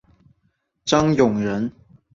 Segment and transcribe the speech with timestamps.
[0.83, 1.71] 张永人。